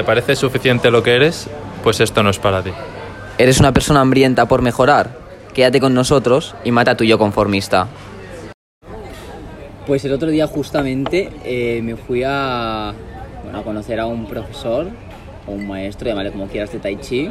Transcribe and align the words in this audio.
te 0.00 0.04
parece 0.04 0.34
suficiente 0.34 0.90
lo 0.90 1.02
que 1.02 1.14
eres, 1.14 1.46
pues 1.82 2.00
esto 2.00 2.22
no 2.22 2.30
es 2.30 2.38
para 2.38 2.62
ti. 2.62 2.70
¿Eres 3.36 3.60
una 3.60 3.72
persona 3.72 4.00
hambrienta 4.00 4.48
por 4.48 4.62
mejorar? 4.62 5.10
Quédate 5.52 5.78
con 5.78 5.92
nosotros 5.92 6.54
y 6.64 6.70
mata 6.70 6.92
a 6.92 6.96
tu 6.96 7.04
yo 7.04 7.18
conformista. 7.18 7.86
Pues 9.86 10.02
el 10.06 10.14
otro 10.14 10.30
día 10.30 10.46
justamente 10.46 11.28
eh, 11.44 11.82
me 11.82 11.96
fui 11.96 12.22
a, 12.26 12.94
bueno, 13.42 13.58
a 13.58 13.62
conocer 13.62 14.00
a 14.00 14.06
un 14.06 14.24
profesor 14.24 14.86
o 15.46 15.50
un 15.50 15.68
maestro, 15.68 16.08
llámale 16.08 16.30
como 16.30 16.46
quieras, 16.46 16.72
de 16.72 16.78
Tai 16.78 16.96
Chi. 16.96 17.30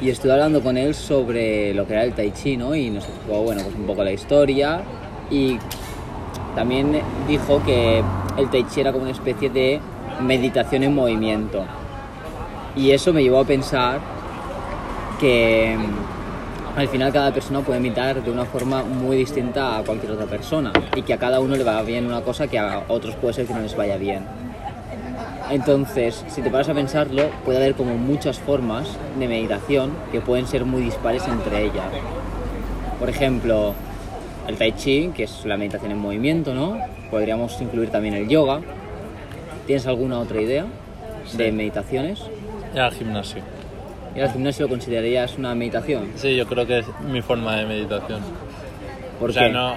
Y 0.00 0.10
estuve 0.10 0.30
hablando 0.30 0.62
con 0.62 0.76
él 0.76 0.94
sobre 0.94 1.74
lo 1.74 1.88
que 1.88 1.94
era 1.94 2.04
el 2.04 2.12
Tai 2.12 2.30
Chi, 2.30 2.56
¿no? 2.56 2.76
Y 2.76 2.90
nos 2.90 3.02
explicó, 3.02 3.42
bueno, 3.42 3.62
pues 3.64 3.74
un 3.74 3.84
poco 3.84 4.04
la 4.04 4.12
historia. 4.12 4.80
Y 5.28 5.58
también 6.54 7.00
dijo 7.26 7.60
que 7.64 8.04
el 8.38 8.48
Tai 8.48 8.64
Chi 8.68 8.80
era 8.80 8.92
como 8.92 9.02
una 9.02 9.12
especie 9.12 9.50
de 9.50 9.80
meditación 10.20 10.84
en 10.84 10.94
movimiento. 10.94 11.64
Y 12.76 12.90
eso 12.90 13.12
me 13.12 13.22
llevó 13.22 13.40
a 13.40 13.44
pensar 13.44 14.00
que 15.18 15.76
mm, 15.78 16.78
al 16.78 16.88
final 16.88 17.10
cada 17.10 17.32
persona 17.32 17.60
puede 17.60 17.78
imitar 17.78 18.22
de 18.22 18.30
una 18.30 18.44
forma 18.44 18.82
muy 18.82 19.16
distinta 19.16 19.78
a 19.78 19.82
cualquier 19.82 20.12
otra 20.12 20.26
persona 20.26 20.72
y 20.94 21.00
que 21.00 21.14
a 21.14 21.18
cada 21.18 21.40
uno 21.40 21.56
le 21.56 21.64
va 21.64 21.80
bien 21.82 22.06
una 22.06 22.20
cosa 22.20 22.46
que 22.48 22.58
a 22.58 22.84
otros 22.88 23.14
puede 23.16 23.32
ser 23.32 23.46
que 23.46 23.54
no 23.54 23.60
les 23.60 23.74
vaya 23.74 23.96
bien. 23.96 24.24
Entonces, 25.50 26.24
si 26.28 26.42
te 26.42 26.50
paras 26.50 26.68
a 26.68 26.74
pensarlo, 26.74 27.30
puede 27.44 27.58
haber 27.58 27.74
como 27.74 27.96
muchas 27.96 28.38
formas 28.38 28.88
de 29.18 29.26
meditación 29.26 29.92
que 30.12 30.20
pueden 30.20 30.46
ser 30.46 30.64
muy 30.64 30.82
dispares 30.82 31.26
entre 31.28 31.64
ellas. 31.64 31.86
Por 32.98 33.08
ejemplo, 33.08 33.74
el 34.48 34.56
tai 34.56 34.72
chi, 34.72 35.12
que 35.14 35.24
es 35.24 35.44
la 35.44 35.56
meditación 35.56 35.92
en 35.92 35.98
movimiento, 35.98 36.52
¿no? 36.52 36.78
Podríamos 37.10 37.58
incluir 37.60 37.90
también 37.90 38.14
el 38.14 38.28
yoga. 38.28 38.60
¿Tienes 39.66 39.86
alguna 39.86 40.18
otra 40.18 40.40
idea 40.40 40.66
de 41.36 41.52
meditaciones? 41.52 42.20
Ir 42.76 42.82
al 42.82 42.92
gimnasio. 42.92 43.42
¿Ir 44.14 44.22
al 44.22 44.32
gimnasio 44.32 44.66
lo 44.66 44.68
considerarías 44.68 45.38
una 45.38 45.54
meditación? 45.54 46.10
Sí, 46.16 46.36
yo 46.36 46.46
creo 46.46 46.66
que 46.66 46.80
es 46.80 46.86
mi 47.08 47.22
forma 47.22 47.56
de 47.56 47.64
meditación. 47.64 48.20
¿Por 49.18 49.30
o 49.30 49.32
sea, 49.32 49.46
qué? 49.46 49.52
no, 49.52 49.74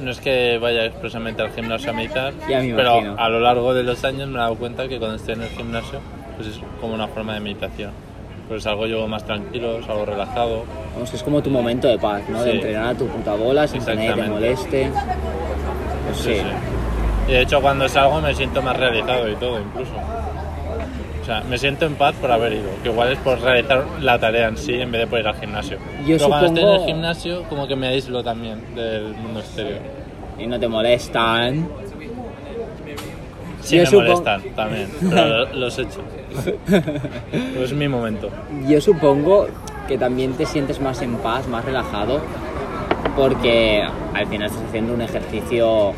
no 0.00 0.10
es 0.10 0.18
que 0.20 0.58
vaya 0.58 0.84
expresamente 0.84 1.42
al 1.42 1.52
gimnasio 1.52 1.90
a 1.90 1.94
meditar, 1.94 2.32
Ya 2.48 2.58
me 2.60 2.74
pero 2.74 2.96
imagino. 2.98 3.14
a 3.18 3.28
lo 3.28 3.38
largo 3.38 3.72
de 3.72 3.84
los 3.84 4.02
años 4.04 4.28
me 4.28 4.34
he 4.34 4.38
dado 4.40 4.56
cuenta 4.56 4.88
que 4.88 4.98
cuando 4.98 5.14
estoy 5.16 5.34
en 5.34 5.42
el 5.42 5.48
gimnasio, 5.50 6.00
pues 6.36 6.48
es 6.48 6.60
como 6.80 6.94
una 6.94 7.06
forma 7.06 7.34
de 7.34 7.40
meditación. 7.40 7.92
Pues 8.48 8.66
algo 8.66 8.84
yo 8.88 9.06
más 9.06 9.24
tranquilo, 9.24 9.78
es 9.78 9.88
algo 9.88 10.04
relajado. 10.06 10.64
Vamos, 10.94 11.08
que 11.08 11.16
es 11.18 11.22
como 11.22 11.40
tu 11.40 11.50
momento 11.50 11.86
de 11.86 11.98
paz, 11.98 12.22
¿no? 12.28 12.42
De 12.42 12.50
Sí. 12.50 12.56
entrenar 12.56 12.86
a 12.86 12.94
tu 12.94 13.06
puta 13.06 13.34
bola 13.36 13.68
sin 13.68 13.84
que 13.84 13.94
nadie 13.94 14.12
te 14.12 14.22
moleste. 14.28 14.90
Pues 16.06 16.18
sí. 16.18 16.36
Y 17.28 17.30
de 17.32 17.42
hecho 17.42 17.60
cuando 17.60 17.88
salgo 17.88 18.20
me 18.20 18.34
siento 18.34 18.60
más 18.60 18.76
realizado 18.76 19.28
y 19.30 19.36
todo 19.36 19.60
incluso. 19.60 19.92
Sea, 21.30 21.42
me 21.48 21.58
siento 21.58 21.86
en 21.86 21.94
paz 21.94 22.16
por 22.20 22.32
haber 22.32 22.54
ido, 22.54 22.68
que 22.82 22.88
igual 22.88 23.12
es 23.12 23.18
por 23.20 23.40
realizar 23.40 23.84
la 24.00 24.18
tarea 24.18 24.48
en 24.48 24.56
sí 24.56 24.74
en 24.74 24.90
vez 24.90 25.02
de 25.02 25.06
por 25.06 25.20
ir 25.20 25.28
al 25.28 25.36
gimnasio. 25.36 25.78
Yo 26.04 26.16
Pero 26.16 26.28
cuando 26.28 26.46
estoy 26.48 26.62
en 26.64 26.68
el 26.68 26.74
supongo- 26.74 26.86
gimnasio 26.86 27.42
como 27.48 27.68
que 27.68 27.76
me 27.76 27.86
aíslo 27.86 28.24
también 28.24 28.74
del 28.74 29.14
mundo 29.14 29.38
exterior. 29.38 29.78
Y 30.40 30.48
no 30.48 30.58
te 30.58 30.66
molestan. 30.66 31.68
Sí 33.60 33.76
Yo 33.76 33.82
me 33.82 33.86
supongo- 33.86 34.02
molestan 34.08 34.42
también, 34.56 34.88
pero 35.08 35.26
lo- 35.28 35.52
los 35.54 35.78
he 35.78 35.82
hecho. 35.82 36.00
Es 37.62 37.72
mi 37.74 37.86
momento. 37.86 38.28
Yo 38.66 38.80
supongo 38.80 39.46
que 39.86 39.98
también 39.98 40.32
te 40.32 40.46
sientes 40.46 40.80
más 40.80 41.00
en 41.00 41.14
paz, 41.18 41.46
más 41.46 41.64
relajado, 41.64 42.20
porque 43.14 43.84
al 44.14 44.26
final 44.26 44.48
estás 44.48 44.64
haciendo 44.68 44.94
un 44.94 45.02
ejercicio 45.02 45.92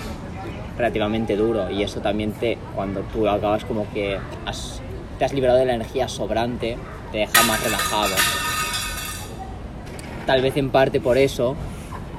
relativamente 0.77 1.36
duro 1.36 1.70
y 1.70 1.83
eso 1.84 2.00
también 2.00 2.33
te, 2.33 2.58
cuando 2.74 3.00
tú 3.14 3.27
acabas 3.27 3.64
como 3.64 3.91
que 3.94 4.19
has- 4.44 4.83
te 5.18 5.24
has 5.24 5.32
liberado 5.32 5.58
de 5.58 5.66
la 5.66 5.74
energía 5.74 6.08
sobrante, 6.08 6.77
te 7.10 7.18
deja 7.18 7.42
más 7.44 7.62
relajado. 7.62 8.14
Tal 10.27 10.41
vez 10.42 10.56
en 10.56 10.70
parte 10.70 11.00
por 11.00 11.18
eso, 11.18 11.56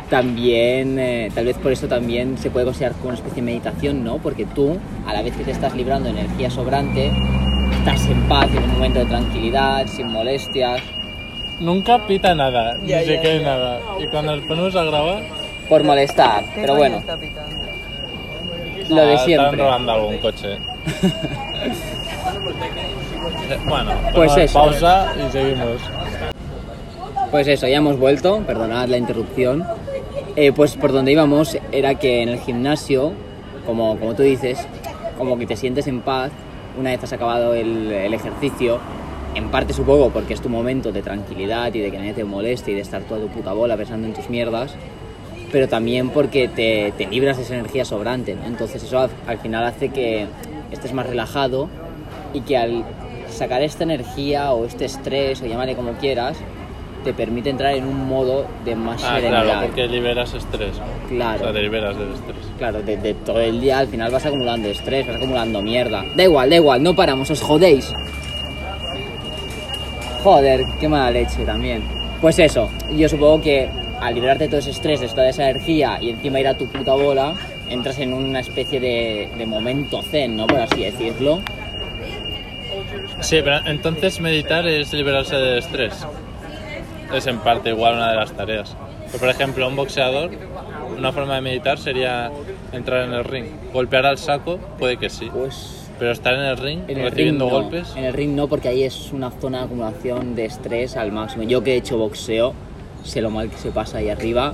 también, 0.10 1.00
eh, 1.00 1.32
tal 1.34 1.46
vez 1.46 1.58
por 1.58 1.72
eso 1.72 1.88
también 1.88 2.38
se 2.38 2.52
puede 2.52 2.66
considerar 2.66 2.94
como 2.94 3.10
una 3.10 3.16
especie 3.16 3.42
de 3.42 3.46
meditación, 3.46 4.04
¿no? 4.04 4.18
Porque 4.18 4.46
tú, 4.46 4.78
a 5.08 5.14
la 5.14 5.22
vez 5.22 5.36
que 5.36 5.44
te 5.44 5.52
estás 5.52 5.76
librando 5.76 6.12
de 6.12 6.20
energía 6.20 6.50
sobrante, 6.50 7.12
estás 7.80 8.06
en 8.08 8.28
paz, 8.28 8.50
en 8.52 8.64
un 8.64 8.72
momento 8.74 9.00
de 9.00 9.06
tranquilidad, 9.06 9.88
sin 9.88 10.08
molestias, 10.12 10.82
Nunca 11.60 12.06
pita 12.08 12.34
nada, 12.36 12.74
Ya, 12.84 13.00
ni 13.00 13.06
se 13.06 13.16
ya, 13.16 13.22
quede 13.22 13.40
ya. 13.40 13.46
nada. 13.46 13.80
Y 14.00 14.08
cuando 14.08 14.36
nos 14.36 14.46
ponemos 14.46 14.76
a 14.76 14.84
grabar, 14.84 15.24
por 15.70 15.84
molestar, 15.84 16.44
pero 16.56 16.76
bueno, 16.76 17.02
lo 18.90 19.06
de 19.06 19.14
ah, 19.14 19.18
siempre. 19.20 19.46
Están 19.52 19.60
robando 19.60 19.92
algún 19.92 20.18
coche. 20.18 20.58
Bueno, 23.68 23.92
Pues 24.14 24.38
eso. 24.38 24.54
pausa 24.60 25.14
y 25.16 25.32
seguimos. 25.32 25.82
Pues 27.32 27.48
eso, 27.48 27.68
ya 27.68 27.78
hemos 27.78 27.98
vuelto, 27.98 28.42
perdonad 28.46 28.88
la 28.88 28.98
interrupción. 28.98 29.64
Eh, 30.36 30.52
pues 30.52 30.76
por 30.78 30.92
donde 30.92 31.12
íbamos 31.12 31.58
era 31.72 31.96
que 31.96 32.22
en 32.22 32.30
el 32.30 32.40
gimnasio, 32.40 33.14
como, 33.66 33.98
como 34.00 34.16
tú 34.16 34.24
dices, 34.24 34.60
como 35.18 35.38
que 35.38 35.46
te 35.46 35.56
sientes 35.56 35.88
en 35.88 36.02
paz 36.02 36.32
una 36.80 36.90
vez 36.90 37.04
has 37.04 37.14
acabado 37.14 37.54
el, 37.54 37.92
el 37.92 38.14
ejercicio, 38.16 38.80
en 39.36 39.50
parte 39.50 39.74
supongo 39.74 40.10
porque 40.10 40.34
es 40.34 40.42
tu 40.42 40.50
momento 40.50 40.92
de 40.92 41.04
tranquilidad 41.04 41.72
y 41.74 41.80
de 41.82 41.92
que 41.92 42.00
nadie 42.00 42.14
te 42.14 42.24
moleste 42.24 42.72
y 42.72 42.74
de 42.74 42.82
estar 42.82 43.04
toda 43.04 43.22
tu 43.22 43.28
puta 43.28 43.54
bola 43.54 43.78
pensando 43.78 44.08
en 44.08 44.14
tus 44.16 44.28
mierdas, 44.30 44.74
pero 45.52 45.68
también 45.68 46.10
porque 46.10 46.48
te, 46.48 46.92
te 46.98 47.06
libras 47.06 47.38
de 47.38 47.44
esa 47.44 47.54
energía 47.54 47.86
sobrante, 47.86 48.34
¿no? 48.36 48.46
Entonces 48.48 48.82
eso 48.84 49.00
al, 49.00 49.12
al 49.28 49.38
final 49.38 49.64
hace 49.66 49.90
que 49.90 50.26
estés 50.72 50.94
más 50.94 51.06
relajado 51.06 51.70
y 52.34 52.42
que 52.42 52.58
al 52.58 52.84
sacar 53.30 53.62
esta 53.64 53.84
energía 53.84 54.52
o 54.54 54.66
este 54.66 54.86
estrés 54.86 55.42
o 55.42 55.46
llámale 55.46 55.76
como 55.76 55.94
quieras, 55.94 56.38
te 57.04 57.14
permite 57.14 57.50
entrar 57.50 57.74
en 57.74 57.86
un 57.86 58.08
modo 58.08 58.46
de 58.64 58.76
más 58.76 59.04
Ah, 59.04 59.16
serenidad. 59.16 59.44
claro, 59.44 59.62
porque 59.68 59.88
liberas 59.88 60.34
estrés. 60.34 60.72
Claro. 61.10 61.42
O 61.42 61.44
sea, 61.44 61.54
te 61.54 61.62
liberas 61.62 61.98
del 61.98 62.14
estrés. 62.14 62.38
Claro, 62.58 62.82
de, 62.82 62.96
de 62.98 63.14
todo 63.14 63.42
el 63.42 63.60
día 63.60 63.80
al 63.80 63.88
final 63.88 64.10
vas 64.12 64.26
acumulando 64.26 64.70
estrés, 64.70 65.06
vas 65.06 65.18
acumulando 65.18 65.62
mierda. 65.62 66.06
Da 66.16 66.24
igual, 66.24 66.50
da 66.50 66.56
igual, 66.56 66.82
no 66.82 66.96
paramos, 66.96 67.30
os 67.30 67.42
jodéis. 67.42 67.92
Joder, 70.24 70.64
qué 70.80 70.88
mala 70.88 71.12
leche 71.12 71.44
también. 71.46 71.84
Pues 72.22 72.40
eso, 72.40 72.70
yo 72.96 73.10
supongo 73.10 73.42
que 73.42 73.68
al 74.00 74.14
liberarte 74.16 74.46
de 74.46 74.50
todo 74.50 74.60
ese 74.60 74.72
estrés, 74.72 75.02
de 75.02 75.08
toda 75.10 75.28
esa 75.30 75.50
energía 75.50 75.98
y 76.02 76.10
encima 76.12 76.40
ir 76.40 76.48
a 76.48 76.58
tu 76.58 76.68
puta 76.68 76.94
bola, 76.94 77.34
entras 77.70 78.00
en 78.00 78.14
una 78.14 78.40
especie 78.40 78.80
de, 78.80 79.28
de 79.38 79.46
momento 79.46 80.02
zen, 80.04 80.38
¿no? 80.38 80.48
Por 80.48 80.62
así 80.62 80.84
decirlo. 80.84 81.42
Sí, 83.22 83.40
pero 83.44 83.66
entonces 83.66 84.20
meditar 84.20 84.68
es 84.68 84.94
liberarse 84.94 85.36
del 85.36 85.60
estrés. 85.60 86.06
Es 87.14 87.28
en 87.28 87.40
parte 87.40 87.70
igual 87.70 87.96
una 87.96 88.10
de 88.12 88.16
las 88.18 88.32
tareas. 88.34 88.76
Pero, 89.08 89.20
por 89.20 89.30
ejemplo, 89.30 89.68
un 89.68 89.76
boxeador, 89.76 90.32
una 90.98 91.12
forma 91.12 91.36
de 91.36 91.42
meditar 91.42 91.78
sería 91.78 92.32
entrar 92.72 93.04
en 93.04 93.14
el 93.14 93.24
ring. 93.24 93.46
Golpear 93.72 94.06
al 94.06 94.18
saco, 94.18 94.58
puede 94.80 94.98
que 94.98 95.10
sí. 95.10 95.30
Pues 95.32 95.90
Pero 96.00 96.12
estar 96.12 96.34
en 96.34 96.42
el 96.42 96.58
ring 96.58 96.80
En 96.88 96.98
el 96.98 97.10
recibiendo 97.12 97.46
ring 97.46 97.54
no. 97.54 97.62
golpes. 97.62 97.94
En 97.96 98.04
el 98.06 98.14
ring 98.14 98.36
no, 98.36 98.48
porque 98.48 98.70
ahí 98.70 98.84
es 98.84 99.12
una 99.12 99.30
zona 99.30 99.60
de 99.60 99.66
acumulación 99.66 100.36
de 100.36 100.46
estrés 100.46 100.98
al 100.98 101.12
máximo. 101.12 101.44
Yo 101.44 101.64
que 101.64 101.74
he 101.74 101.78
hecho 101.78 101.98
boxeo, 101.98 102.54
sé 103.04 103.22
lo 103.22 103.30
mal 103.30 103.50
que 103.50 103.58
se 103.58 103.70
pasa 103.70 104.00
ahí 104.00 104.10
arriba, 104.10 104.54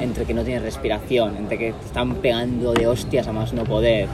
entre 0.00 0.24
que 0.24 0.34
no 0.34 0.42
tienes 0.42 0.62
respiración, 0.62 1.36
entre 1.36 1.58
que 1.58 1.72
te 1.72 1.86
están 1.86 2.16
pegando 2.16 2.72
de 2.72 2.86
hostias 2.88 3.28
a 3.28 3.32
más 3.32 3.52
no 3.52 3.64
poder, 3.64 4.08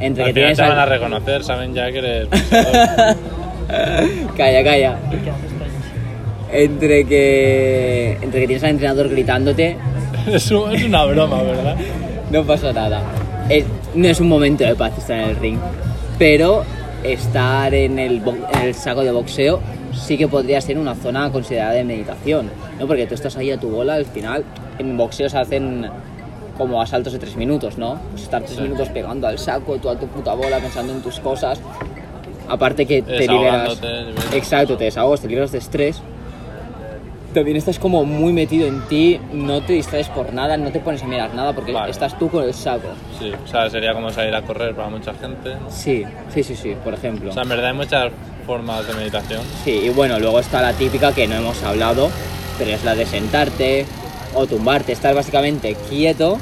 entre 0.00 0.24
Al 0.24 0.28
que 0.30 0.34
final 0.34 0.54
tienes 0.54 0.56
te 0.56 0.62
van 0.62 0.78
a 0.78 0.82
al- 0.82 0.88
reconocer, 0.88 1.44
saben 1.44 1.74
ya 1.74 1.90
que 1.92 1.98
eres. 1.98 2.28
Calla, 4.36 4.64
calla. 4.64 4.96
Entre 6.52 7.04
que 7.06 8.18
entre 8.20 8.40
que 8.40 8.46
tienes 8.46 8.64
al 8.64 8.70
entrenador 8.70 9.08
gritándote, 9.08 9.76
es, 10.26 10.50
un- 10.50 10.74
es 10.74 10.82
una 10.84 11.04
broma, 11.04 11.42
¿verdad? 11.42 11.76
no 12.30 12.44
pasa 12.44 12.72
nada. 12.72 13.02
Es- 13.48 13.64
no 13.94 14.08
es 14.08 14.20
un 14.20 14.28
momento 14.28 14.64
de 14.64 14.74
paz 14.74 14.96
estar 14.98 15.18
en 15.20 15.28
el 15.30 15.36
ring, 15.36 15.58
pero 16.18 16.64
estar 17.04 17.72
en 17.74 17.98
el, 17.98 18.20
bo- 18.20 18.36
en 18.54 18.60
el 18.62 18.74
saco 18.74 19.02
de 19.04 19.10
boxeo 19.12 19.60
sí 19.92 20.16
que 20.18 20.26
podría 20.28 20.60
ser 20.60 20.78
una 20.78 20.94
zona 20.94 21.30
considerada 21.30 21.72
de 21.72 21.84
meditación, 21.84 22.50
¿no? 22.78 22.86
Porque 22.86 23.06
tú 23.06 23.14
estás 23.14 23.36
ahí 23.36 23.50
a 23.52 23.58
tu 23.58 23.68
bola, 23.70 23.94
al 23.94 24.06
final 24.06 24.44
en 24.78 24.96
boxeo 24.96 25.28
se 25.28 25.38
hacen 25.38 25.86
como 26.60 26.82
asaltos 26.82 27.14
de 27.14 27.18
tres 27.18 27.36
minutos, 27.36 27.78
¿no? 27.78 27.98
Pues 28.10 28.24
estar 28.24 28.42
tres 28.42 28.56
Sí. 28.56 28.60
minutos 28.62 28.90
pegando 28.90 29.26
al 29.26 29.38
saco, 29.38 29.78
tú 29.78 29.88
a 29.88 29.96
tu 29.96 30.06
puta 30.08 30.34
bola, 30.34 30.58
pensando 30.58 30.92
en 30.92 31.00
tus 31.00 31.18
cosas. 31.18 31.58
Aparte 32.48 32.84
que 32.84 33.00
te 33.00 33.26
liberas... 33.26 33.80
Exacto, 34.34 34.76
te 34.76 34.84
desahogas, 34.84 35.22
te 35.22 35.28
liberas 35.28 35.52
de 35.52 35.58
estrés. 35.58 36.02
También 37.32 37.56
estás 37.56 37.78
como 37.78 38.04
muy 38.04 38.34
metido 38.34 38.66
en 38.66 38.82
ti, 38.88 39.18
no 39.32 39.62
te 39.62 39.72
distraes 39.72 40.08
por 40.08 40.34
nada, 40.34 40.58
no 40.58 40.70
te 40.70 40.80
pones 40.80 41.02
a 41.02 41.06
mirar 41.06 41.32
nada 41.32 41.54
porque 41.54 41.72
Vale. 41.72 41.90
estás 41.92 42.18
tú 42.18 42.28
con 42.28 42.44
el 42.44 42.52
saco. 42.52 42.88
Sí, 43.18 43.32
o 43.32 43.46
sea, 43.46 43.70
sería 43.70 43.94
como 43.94 44.10
salir 44.10 44.34
a 44.34 44.42
correr 44.42 44.74
para 44.74 44.88
mucha 44.90 45.14
gente. 45.14 45.54
Sí, 45.70 46.04
sí, 46.34 46.42
sí, 46.42 46.56
sí, 46.56 46.76
por 46.84 46.92
ejemplo. 46.92 47.30
O 47.30 47.32
sea, 47.32 47.44
en 47.44 47.48
verdad 47.48 47.68
hay 47.68 47.76
muchas 47.76 48.12
formas 48.44 48.86
de 48.86 48.92
meditación. 48.94 49.40
Sí, 49.64 49.80
y 49.84 49.88
bueno, 49.90 50.18
luego 50.18 50.40
está 50.40 50.60
la 50.60 50.74
típica 50.74 51.12
que 51.14 51.26
no 51.26 51.36
hemos 51.36 51.62
hablado, 51.62 52.10
pero 52.58 52.72
es 52.72 52.84
la 52.84 52.94
de 52.96 53.06
sentarte 53.06 53.86
o 54.34 54.46
tumbarte, 54.46 54.92
estar 54.92 55.14
básicamente 55.14 55.76
quieto 55.88 56.36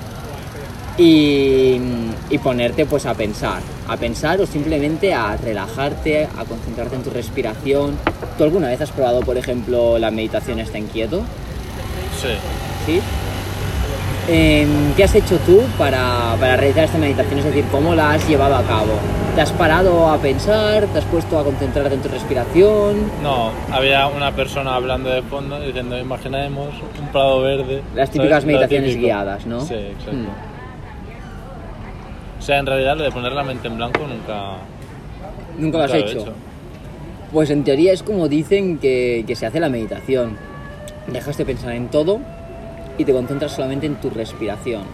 y, 0.98 1.80
y 2.28 2.38
ponerte 2.38 2.84
pues 2.84 3.06
a 3.06 3.14
pensar, 3.14 3.60
a 3.86 3.96
pensar 3.96 4.40
o 4.40 4.46
simplemente 4.46 5.14
a 5.14 5.36
relajarte, 5.36 6.24
a 6.36 6.44
concentrarte 6.44 6.96
en 6.96 7.02
tu 7.02 7.10
respiración. 7.10 7.96
¿Tú 8.36 8.44
alguna 8.44 8.68
vez 8.68 8.80
has 8.80 8.90
probado, 8.90 9.20
por 9.20 9.38
ejemplo, 9.38 9.98
la 9.98 10.10
meditación 10.10 10.58
está 10.58 10.78
inquieto? 10.78 11.22
Sí. 12.20 12.34
¿Sí? 12.84 13.00
Em, 14.30 14.92
¿Qué 14.94 15.04
has 15.04 15.14
hecho 15.14 15.38
tú 15.46 15.62
para, 15.78 16.36
para 16.38 16.56
realizar 16.56 16.84
esta 16.84 16.98
meditación? 16.98 17.38
Es 17.38 17.44
decir, 17.46 17.64
¿cómo 17.70 17.94
la 17.94 18.12
has 18.12 18.28
llevado 18.28 18.56
a 18.56 18.62
cabo? 18.64 18.92
¿Te 19.34 19.40
has 19.40 19.52
parado 19.52 20.10
a 20.10 20.18
pensar? 20.18 20.86
¿Te 20.86 20.98
has 20.98 21.04
puesto 21.04 21.38
a 21.38 21.44
concentrarte 21.44 21.94
en 21.94 22.02
tu 22.02 22.08
respiración? 22.08 23.10
No, 23.22 23.52
había 23.72 24.08
una 24.08 24.32
persona 24.32 24.74
hablando 24.74 25.08
de 25.10 25.22
fondo 25.22 25.60
diciendo, 25.60 25.96
imaginemos 25.96 26.68
un 27.00 27.08
prado 27.08 27.40
verde. 27.40 27.82
Las 27.94 28.10
típicas 28.10 28.42
¿sabes? 28.42 28.46
Meditaciones 28.46 28.96
guiadas, 28.96 29.46
¿no? 29.46 29.60
Sí, 29.60 29.74
exacto. 29.74 30.12
Mm. 30.12 30.47
O 32.48 32.50
sea, 32.50 32.60
en 32.60 32.64
realidad 32.64 32.96
lo 32.96 33.04
de 33.04 33.10
poner 33.10 33.32
la 33.32 33.44
mente 33.44 33.68
en 33.68 33.76
blanco 33.76 33.98
nunca, 34.06 34.52
¿Nunca 35.58 35.76
lo 35.76 35.84
has 35.84 35.92
nunca 35.92 36.06
he 36.06 36.12
hecho? 36.12 36.32
Pues 37.30 37.50
en 37.50 37.62
teoría 37.62 37.92
es 37.92 38.02
como 38.02 38.26
dicen 38.26 38.78
que, 38.78 39.22
que 39.26 39.36
se 39.36 39.44
hace 39.44 39.60
la 39.60 39.68
meditación. 39.68 40.38
Dejas 41.12 41.36
de 41.36 41.44
pensar 41.44 41.72
en 41.72 41.88
todo 41.88 42.20
y 42.96 43.04
te 43.04 43.12
concentras 43.12 43.52
solamente 43.52 43.84
en 43.84 43.96
tu 43.96 44.08
respiración. 44.08 44.84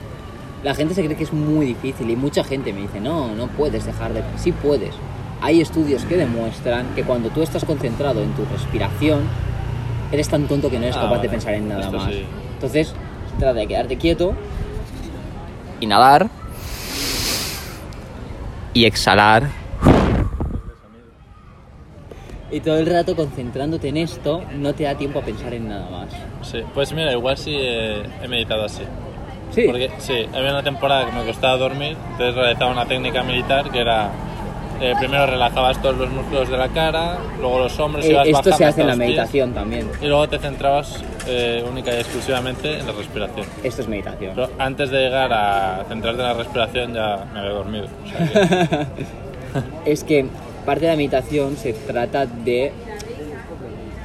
La 0.65 0.75
gente 0.75 0.95
se 0.95 1.05
cree 1.05 1.17
que 1.17 1.23
es 1.23 1.33
muy 1.33 1.65
difícil 1.65 2.11
y 2.11 2.17
mucha 2.17 2.43
gente 2.43 2.73
me 2.73 2.81
dice, 2.81 3.01
no, 3.01 3.37
no 3.37 3.47
puedes 3.47 3.87
dejar 3.87 4.13
de... 4.15 4.25
Sí 4.37 4.51
puedes. 4.51 4.97
Hay 5.41 5.61
estudios 5.61 6.05
que 6.07 6.17
demuestran 6.17 6.93
que 6.97 7.05
cuando 7.05 7.29
tú 7.29 7.43
estás 7.43 7.65
concentrado 7.65 8.21
en 8.21 8.33
tu 8.33 8.45
respiración, 8.47 9.21
eres 10.11 10.29
tan 10.29 10.49
tonto 10.49 10.71
que 10.71 10.79
no 10.81 10.87
eres 10.87 10.97
Ah, 10.97 11.03
capaz 11.03 11.23
de 11.23 11.29
pensar 11.29 11.55
en 11.55 11.69
nada 11.69 11.89
más. 11.93 12.11
sí. 12.11 12.25
Entonces, 12.55 12.93
trata 13.39 13.55
de 13.55 13.69
quedarte 13.69 13.97
quieto 13.97 14.35
Inhalar. 15.81 16.29
Y 18.75 18.85
exhalar. 18.85 19.49
y 22.51 22.61
todo 22.61 22.79
el 22.79 22.87
rato 22.87 23.17
concentrándote 23.17 23.89
en 23.89 23.97
esto, 23.97 24.45
no 24.53 24.73
te 24.75 24.85
da 24.85 24.95
tiempo 24.97 25.19
a 25.19 25.23
pensar 25.23 25.53
en 25.55 25.69
nada 25.69 25.91
más. 25.91 26.09
Sí, 26.43 26.61
pues 26.73 26.93
mira, 26.93 27.11
igual 27.13 27.37
sí 27.37 27.53
he, 27.53 28.03
he 28.23 28.29
meditado 28.29 28.65
así. 28.65 28.83
Sí, 29.51 29.65
Porque 29.67 29.91
sí, 29.99 30.27
había 30.33 30.51
una 30.51 30.63
temporada 30.63 31.07
que 31.07 31.13
me 31.13 31.25
costaba 31.25 31.57
dormir, 31.57 31.97
entonces 32.13 32.35
realizaba 32.37 32.71
una 32.71 32.87
técnica 32.87 33.23
militar 33.25 33.71
que 33.71 33.81
era. 33.81 34.11
Eh, 34.81 34.95
primero 34.99 35.27
relajabas 35.27 35.81
todos 35.81 35.97
los 35.97 36.11
músculos 36.11 36.49
de 36.49 36.57
la 36.57 36.69
cara, 36.69 37.19
luego 37.41 37.61
los 37.61 37.79
hombros, 37.81 38.05
Eh, 38.05 38.11
ibas 38.11 38.27
esto 38.29 38.53
se 38.53 38.65
hace 38.65 38.81
en 38.83 38.87
la 38.89 38.93
pies, 38.95 38.99
meditación 39.07 39.53
también. 39.53 39.89
Y 40.03 40.07
luego 40.07 40.29
te 40.29 40.39
centrabas 40.39 41.03
eh, 41.27 41.65
única 41.71 41.93
y 41.95 41.97
exclusivamente 42.01 42.79
en 42.79 42.87
la 42.87 42.93
respiración. 42.93 43.47
Esto 43.63 43.83
es 43.83 43.89
meditación. 43.89 44.33
Pero 44.35 44.51
antes 44.59 44.91
de 44.91 44.99
llegar 44.99 45.33
a 45.33 45.85
centrarte 45.89 46.21
en 46.23 46.29
la 46.29 46.35
respiración 46.35 46.95
ya 46.95 47.25
me 47.33 47.39
había 47.41 47.53
dormido. 47.53 47.87
o 48.05 48.09
sea 48.09 48.89
que- 48.97 49.07
es 49.93 50.05
que 50.05 50.27
parte 50.67 50.87
de 50.87 50.91
la 50.93 50.97
meditación 50.97 51.57
se 51.57 51.73
trata 51.73 52.27
de 52.27 52.73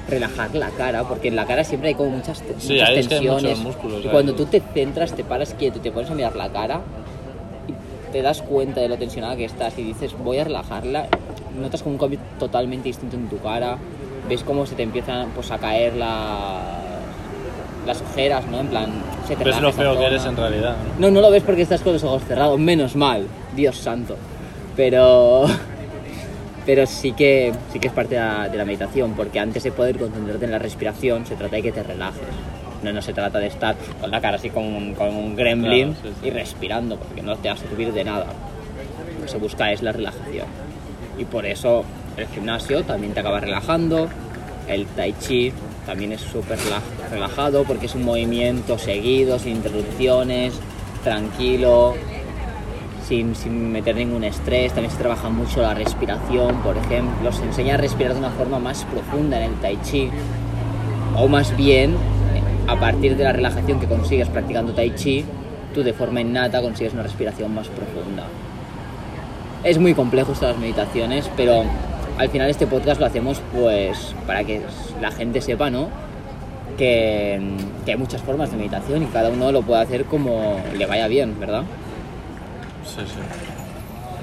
relajar 0.10 0.54
la 0.56 0.70
cara, 0.72 1.04
porque 1.04 1.28
en 1.28 1.36
la 1.36 1.46
cara 1.46 1.64
siempre 1.64 1.90
hay 1.90 1.96
como 1.96 2.10
muchas, 2.10 2.40
Sí, 2.58 2.74
muchas 2.74 2.90
tensiones. 2.96 3.60
músculos 3.60 4.04
y 4.04 4.08
cuando 4.08 4.34
tú 4.34 4.46
te 4.48 4.60
centras, 4.74 5.14
te 5.14 5.24
paras 5.24 5.54
quieto 5.54 5.80
te 5.80 5.92
pones 5.92 6.10
a 6.10 6.16
mirar 6.16 6.36
la 6.36 6.50
cara, 6.50 6.82
te 8.12 8.22
das 8.22 8.42
cuenta 8.42 8.82
de 8.82 8.88
lo 8.90 8.98
tensionada 8.98 9.36
que 9.36 9.46
estás 9.46 9.78
y 9.78 9.84
dices, 9.84 10.16
voy 10.18 10.40
a 10.40 10.44
relajarla, 10.44 11.08
notas 11.60 11.82
como 11.84 11.94
un 11.96 12.00
cambio 12.00 12.20
totalmente 12.40 12.88
distinto 12.90 13.16
en 13.16 13.28
tu 13.30 13.38
cara, 13.40 13.78
ves 14.28 14.44
cómo 14.44 14.66
se 14.66 14.76
te 14.76 14.84
empiezan 14.84 15.30
pues, 15.36 15.52
a 15.52 15.58
caer 15.58 15.96
la- 15.96 16.76
las 17.86 18.02
ojeras, 18.02 18.46
¿no? 18.48 18.60
En 18.60 18.68
plan, 18.68 18.90
se 19.28 19.36
te 19.36 19.44
Ves 19.44 19.60
lo 19.62 19.72
feo 19.72 19.98
que 19.98 20.06
eres 20.06 20.26
en 20.26 20.36
realidad. 20.38 20.76
¿no? 21.00 21.08
No, 21.08 21.12
no 21.16 21.22
lo 21.22 21.32
ves 21.32 21.44
porque 21.44 21.62
estás 21.64 21.82
con 21.82 21.94
los 21.94 22.04
ojos 22.04 22.24
cerrados, 22.28 22.60
menos 22.60 22.96
mal, 22.96 23.26
Dios 23.56 23.78
santo. 23.78 24.16
Pero 24.76 25.46
pero 26.66 26.86
sí 26.86 27.14
que 27.14 27.52
sí 27.74 27.80
que 27.80 27.88
es 27.88 27.94
parte 27.94 28.16
de 28.16 28.22
la, 28.22 28.48
de 28.50 28.58
la 28.58 28.66
meditación, 28.66 29.14
porque 29.14 29.40
antes 29.40 29.64
de 29.64 29.72
poder 29.72 29.98
concentrarte 29.98 30.46
en 30.46 30.52
la 30.52 30.60
respiración, 30.60 31.26
se 31.26 31.36
trata 31.36 31.56
de 31.56 31.64
que 31.64 31.72
te 31.72 31.82
relajes. 31.84 32.22
No, 32.84 32.94
no 32.94 33.02
se 33.02 33.14
trata 33.14 33.40
de 33.40 33.48
estar 33.48 33.76
con 34.00 34.10
la 34.10 34.22
cara 34.22 34.38
así 34.38 34.50
como 34.50 34.78
un, 34.78 34.94
como 34.96 35.20
un 35.20 35.36
gremlin 35.36 35.94
Claro, 35.94 36.10
sí, 36.16 36.16
sí. 36.22 36.28
y 36.28 36.32
respirando, 36.32 36.98
porque 36.98 37.22
no 37.22 37.36
te 37.38 37.50
va 37.50 37.56
a 37.56 37.58
servir 37.58 37.92
de 37.92 38.04
nada. 38.06 38.26
Lo 39.18 39.26
que 39.26 39.28
se 39.32 39.38
busca 39.38 39.72
es 39.72 39.82
la 39.82 39.92
relajación. 39.92 40.48
Y 41.18 41.26
por 41.26 41.46
eso 41.46 41.84
el 42.16 42.28
gimnasio 42.28 42.84
también 42.84 43.14
te 43.14 43.20
acaba 43.20 43.40
relajando, 43.42 44.08
el 44.68 44.86
tai 44.86 45.14
chi 45.20 45.52
también 45.86 46.12
es 46.14 46.22
súper 46.22 46.58
rela- 46.60 47.10
relajado 47.12 47.64
porque 47.64 47.88
es 47.88 47.96
un 47.96 48.06
movimiento 48.06 48.78
seguido, 48.78 49.40
sin 49.40 49.58
interrupciones, 49.58 50.54
tranquilo, 51.04 51.96
sin, 53.08 53.36
sin 53.36 53.72
meter 53.72 53.96
ningún 53.96 54.24
estrés. 54.24 54.72
También 54.74 54.92
se 54.92 55.00
trabaja 55.00 55.30
mucho 55.30 55.62
la 55.62 55.74
respiración, 55.74 56.62
por 56.62 56.78
ejemplo. 56.78 57.32
Se 57.32 57.44
enseña 57.44 57.74
a 57.74 57.78
respirar 57.78 58.14
de 58.14 58.20
una 58.20 58.30
forma 58.32 58.60
más 58.60 58.86
profunda 58.86 59.38
en 59.44 59.52
el 59.52 59.60
tai 59.60 59.78
chi. 59.84 60.10
O 61.18 61.28
más 61.28 61.56
bien, 61.58 61.96
a 62.70 62.80
partir 62.80 63.18
de 63.18 63.24
la 63.24 63.34
relajación 63.34 63.80
que 63.80 63.88
consigues 63.88 64.30
practicando 64.30 64.74
tai 64.74 64.92
chi, 64.92 65.26
tú 65.74 65.82
de 65.82 65.92
forma 65.92 66.22
innata 66.22 66.62
consigues 66.62 66.94
una 66.94 67.02
respiración 67.02 67.54
más 67.54 67.68
profunda. 67.68 68.26
Es 69.64 69.80
muy 69.80 69.96
complejo 69.96 70.34
estas 70.34 70.56
meditaciones, 70.58 71.30
pero 71.36 71.64
al 72.18 72.30
final 72.30 72.48
este 72.48 72.68
podcast 72.68 73.00
lo 73.00 73.08
hacemos 73.08 73.42
pues 73.54 74.14
para 74.28 74.44
que 74.44 74.62
la 75.02 75.10
gente 75.10 75.42
sepa, 75.42 75.72
¿no? 75.72 75.90
Que, 76.78 77.42
que 77.86 77.92
hay 77.92 77.98
muchas 77.98 78.22
formas 78.22 78.52
de 78.52 78.58
meditación 78.58 79.02
y 79.02 79.08
cada 79.08 79.30
uno 79.30 79.52
lo 79.52 79.64
puede 79.64 79.82
hacer 79.82 80.06
como 80.06 80.62
le 80.78 80.86
vaya 80.86 81.08
bien, 81.08 81.40
¿verdad? 81.40 81.64
Sí, 82.86 83.02
sí. 83.04 83.20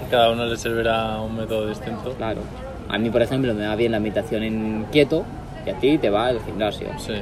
Cada 0.08 0.30
uno 0.30 0.46
le 0.46 0.56
servirá 0.56 1.20
un 1.20 1.36
método 1.36 1.66
distinto. 1.66 2.12
Claro. 2.12 2.42
A 2.88 2.96
mí, 2.96 3.10
por 3.10 3.22
ejemplo, 3.22 3.52
me 3.54 3.66
va 3.66 3.74
bien 3.74 3.90
la 3.90 3.98
meditación 3.98 4.44
en 4.44 4.86
quieto 4.92 5.24
y 5.66 5.70
a 5.70 5.74
ti 5.74 5.98
te 5.98 6.10
va 6.10 6.30
el 6.30 6.40
gimnasio. 6.42 6.88
Sí. 6.98 7.14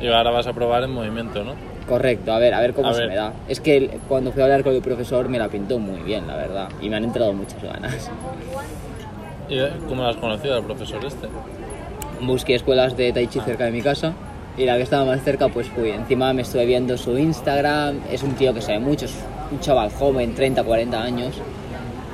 Y 0.00 0.08
ahora 0.08 0.30
vas 0.30 0.46
a 0.46 0.52
probar 0.52 0.82
en 0.84 0.90
movimiento, 0.92 1.42
¿no? 1.44 1.52
Correcto, 1.88 2.32
a 2.32 2.38
ver, 2.38 2.54
a 2.54 2.60
ver 2.60 2.72
cómo 2.74 2.88
A 2.88 2.94
se 2.94 3.00
ver. 3.00 3.08
me 3.10 3.16
da. 3.16 3.32
Es 3.48 3.60
que 3.60 3.98
cuando 4.08 4.32
fui 4.32 4.40
a 4.40 4.44
hablar 4.46 4.62
con 4.64 4.74
el 4.74 4.80
profesor 4.82 5.28
me 5.28 5.38
la 5.38 5.48
pintó 5.48 5.78
muy 5.78 6.00
bien, 6.00 6.26
la 6.26 6.36
verdad. 6.36 6.68
Y 6.80 6.88
me 6.88 6.96
han 6.96 7.04
entrado 7.04 7.32
muchas 7.32 7.62
ganas. 7.62 8.10
¿Y 9.48 9.58
eh, 9.58 9.70
cómo 9.88 10.06
has 10.06 10.16
conocido 10.16 10.56
al 10.56 10.64
profesor 10.64 11.04
este? 11.04 11.28
Busqué 12.22 12.54
escuelas 12.54 12.96
de 12.96 13.12
Tai 13.12 13.26
Chi 13.26 13.40
cerca 13.40 13.64
de 13.64 13.70
mi 13.70 13.82
casa 13.82 14.14
y 14.56 14.64
la 14.64 14.76
que 14.76 14.82
estaba 14.82 15.04
más 15.04 15.22
cerca 15.22 15.48
pues 15.48 15.68
fui. 15.68 15.90
Encima 15.90 16.32
me 16.32 16.42
estuve 16.42 16.64
viendo 16.64 16.96
su 16.96 17.18
Instagram, 17.18 17.98
es 18.10 18.22
un 18.22 18.32
tío 18.34 18.54
que 18.54 18.62
sabe 18.62 18.78
mucho, 18.78 19.04
es 19.04 19.14
un 19.50 19.60
chaval 19.60 19.90
joven, 19.90 20.34
30, 20.34 20.62
40 20.64 21.02
años 21.02 21.34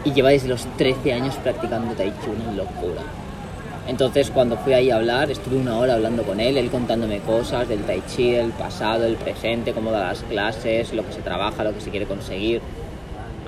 y 0.05 0.13
lleva 0.13 0.31
desde 0.31 0.49
los 0.49 0.65
13 0.77 1.13
años 1.13 1.37
practicando 1.37 1.93
Tai 1.95 2.11
Chi, 2.11 2.31
una 2.31 2.53
locura. 2.57 3.03
Entonces 3.91 4.31
cuando 4.31 4.57
fui 4.57 4.73
ahí 4.73 4.89
a 4.93 4.97
hablar, 4.97 5.33
estuve 5.33 5.57
una 5.57 5.77
hora 5.77 5.95
hablando 5.95 6.23
con 6.23 6.39
él, 6.39 6.57
él 6.57 6.71
contándome 6.71 7.19
cosas 7.19 7.69
del 7.69 7.81
Tai 7.81 8.01
Chi, 8.07 8.37
el 8.37 8.51
pasado, 8.53 9.05
el 9.05 9.17
presente, 9.17 9.73
cómo 9.73 9.91
da 9.91 9.99
las 10.07 10.23
clases, 10.23 10.93
lo 10.93 11.05
que 11.05 11.13
se 11.13 11.23
trabaja, 11.23 11.65
lo 11.65 11.75
que 11.75 11.81
se 11.81 11.91
quiere 11.91 12.07
conseguir. 12.07 12.61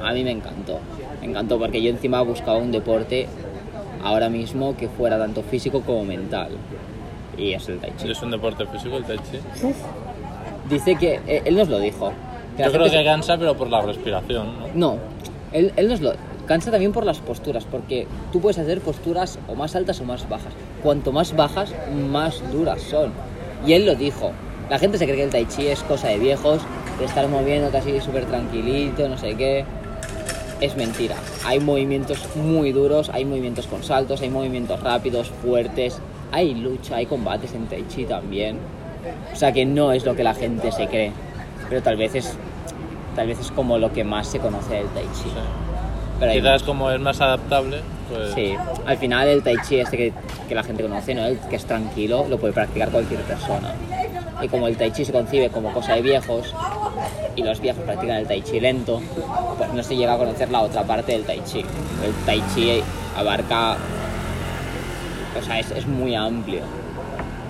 A 0.02 0.12
mí 0.12 0.24
me 0.24 0.32
encantó, 0.32 0.80
me 1.20 1.28
encantó 1.28 1.60
porque 1.60 1.80
yo 1.80 1.90
encima 1.90 2.20
buscaba 2.22 2.58
un 2.58 2.72
deporte 2.72 3.28
ahora 4.02 4.28
mismo 4.28 4.76
que 4.76 4.88
fuera 4.88 5.16
tanto 5.16 5.44
físico 5.44 5.80
como 5.82 6.04
mental. 6.04 6.48
Y 7.38 7.52
es 7.52 7.68
el 7.68 7.78
Tai 7.78 7.92
Chi. 7.96 8.10
¿Es 8.10 8.20
un 8.20 8.32
deporte 8.32 8.66
físico 8.66 8.96
el 8.96 9.04
tai 9.04 9.18
chi? 9.18 9.38
Dice 10.68 10.96
que, 10.96 11.20
eh, 11.24 11.42
él 11.44 11.54
nos 11.56 11.68
lo 11.68 11.78
dijo. 11.78 12.12
que 12.56 12.64
Yo 12.64 12.72
creo 12.72 12.84
que 12.84 12.90
se- 12.90 13.04
cansa, 13.04 13.38
pero 13.38 13.56
por 13.56 13.68
la 13.70 13.80
respiración, 13.80 14.48
¿no? 14.58 14.66
No, 14.74 14.98
él, 15.52 15.72
él 15.76 15.88
nos 15.88 16.00
lo... 16.00 16.14
Cansa 16.46 16.70
también 16.70 16.92
por 16.92 17.06
las 17.06 17.18
posturas, 17.18 17.64
porque 17.64 18.06
tú 18.32 18.40
puedes 18.40 18.58
hacer 18.58 18.80
posturas 18.80 19.38
o 19.48 19.54
más 19.54 19.76
altas 19.76 20.00
o 20.00 20.04
más 20.04 20.28
bajas. 20.28 20.52
Cuanto 20.82 21.12
más 21.12 21.36
bajas, 21.36 21.72
más 22.10 22.42
duras 22.52 22.82
son. 22.82 23.12
Y 23.66 23.74
él 23.74 23.86
lo 23.86 23.94
dijo. 23.94 24.32
La 24.68 24.78
gente 24.78 24.98
se 24.98 25.04
cree 25.04 25.16
que 25.16 25.24
el 25.24 25.30
tai 25.30 25.46
chi 25.46 25.68
es 25.68 25.82
cosa 25.82 26.08
de 26.08 26.18
viejos, 26.18 26.60
de 26.98 27.04
estar 27.04 27.28
moviéndote 27.28 27.76
así 27.76 28.00
súper 28.00 28.24
tranquilito, 28.24 29.08
no 29.08 29.16
sé 29.16 29.34
qué. 29.34 29.64
Es 30.60 30.76
mentira. 30.76 31.16
Hay 31.44 31.60
movimientos 31.60 32.18
muy 32.36 32.72
duros, 32.72 33.10
hay 33.10 33.24
movimientos 33.24 33.66
con 33.66 33.82
saltos, 33.82 34.20
hay 34.22 34.30
movimientos 34.30 34.80
rápidos, 34.80 35.28
fuertes, 35.42 36.00
hay 36.32 36.54
lucha, 36.54 36.96
hay 36.96 37.06
combates 37.06 37.54
en 37.54 37.66
tai 37.66 37.84
chi 37.88 38.04
también. 38.04 38.58
O 39.32 39.36
sea 39.36 39.52
que 39.52 39.64
no 39.64 39.92
es 39.92 40.04
lo 40.04 40.16
que 40.16 40.24
la 40.24 40.34
gente 40.34 40.72
se 40.72 40.86
cree, 40.88 41.12
pero 41.68 41.82
tal 41.82 41.96
vez 41.96 42.14
es, 42.14 42.34
tal 43.14 43.26
vez 43.26 43.38
es 43.40 43.50
como 43.50 43.78
lo 43.78 43.92
que 43.92 44.04
más 44.04 44.28
se 44.28 44.38
conoce 44.38 44.74
del 44.74 44.86
tai 44.88 45.04
chi. 45.14 45.30
Pero 46.22 46.32
Quizás 46.40 46.62
como 46.62 46.90
es 46.90 47.00
más 47.00 47.20
adaptable, 47.20 47.80
pues... 48.10 48.32
Sí, 48.32 48.54
al 48.86 48.96
final 48.96 49.26
el 49.28 49.42
tai 49.42 49.56
chi 49.66 49.80
este 49.80 49.96
que, 49.96 50.12
que 50.48 50.54
la 50.54 50.62
gente 50.62 50.82
conoce, 50.82 51.14
¿no? 51.14 51.24
El 51.26 51.38
que 51.38 51.56
es 51.56 51.64
tranquilo, 51.64 52.26
lo 52.28 52.38
puede 52.38 52.52
practicar 52.52 52.90
cualquier 52.90 53.20
persona. 53.22 53.74
Y 54.40 54.48
como 54.48 54.68
el 54.68 54.76
tai 54.76 54.92
chi 54.92 55.04
se 55.04 55.12
concibe 55.12 55.50
como 55.50 55.72
cosa 55.72 55.94
de 55.94 56.02
viejos 56.02 56.54
y 57.36 57.42
los 57.42 57.60
viejos 57.60 57.82
practican 57.84 58.16
el 58.18 58.26
tai 58.26 58.40
chi 58.42 58.60
lento, 58.60 59.00
pues 59.58 59.72
no 59.72 59.82
se 59.82 59.96
llega 59.96 60.14
a 60.14 60.18
conocer 60.18 60.50
la 60.50 60.60
otra 60.62 60.82
parte 60.84 61.12
del 61.12 61.24
tai 61.24 61.40
chi. 61.44 61.60
El 61.60 62.12
tai 62.24 62.40
chi 62.54 62.82
abarca, 63.16 63.76
o 65.38 65.42
sea, 65.42 65.58
es, 65.58 65.70
es 65.72 65.86
muy 65.86 66.14
amplio. 66.14 66.60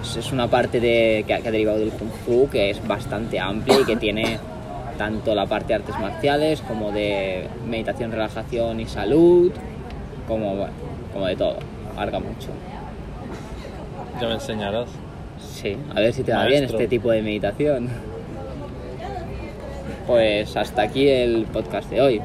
Es, 0.03 0.17
es 0.17 0.33
una 0.33 0.49
parte 0.49 0.81
de, 0.81 1.25
que, 1.27 1.35
ha- 1.35 1.41
que 1.41 1.49
ha 1.49 1.53
derivado 1.53 1.79
del 1.79 1.91
kung 1.91 2.11
fu 2.25 2.49
que 2.51 2.71
es 2.71 2.87
bastante 2.87 3.39
amplia 3.39 3.81
y 3.81 3.85
que 3.85 3.97
tiene 3.97 4.39
tanto 4.99 5.35
la 5.35 5.47
parte 5.47 5.69
de 5.69 5.75
artes 5.75 5.99
marciales 5.99 6.61
como 6.63 6.91
de 6.93 7.47
meditación, 7.67 8.13
relajación 8.13 8.81
y 8.81 8.87
salud, 8.87 9.53
como, 10.29 10.57
bueno, 10.57 10.73
como 11.13 11.27
de 11.27 11.37
todo, 11.37 11.57
abarca 11.95 12.19
mucho. 12.19 12.49
Ya 14.21 14.29
me 14.29 14.35
enseñarás. 14.35 14.89
Sí, 15.39 15.77
a 15.95 16.01
ver 16.01 16.13
si 16.13 16.23
te 16.23 16.33
va 16.33 16.45
bien 16.47 16.61
Maestro. 16.61 16.79
este 16.79 16.89
tipo 16.89 17.11
de 17.11 17.23
meditación. 17.23 17.89
Pues 20.07 20.57
hasta 20.57 20.83
aquí 20.83 21.09
el 21.09 21.45
podcast 21.45 21.89
de 21.89 22.01
hoy. 22.01 22.21